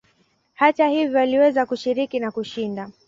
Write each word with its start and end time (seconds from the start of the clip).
Hata 0.53 0.87
hivyo 0.87 1.19
aliweza 1.19 1.65
kushiriki 1.65 2.19
na 2.19 2.31
kushinda. 2.31 2.91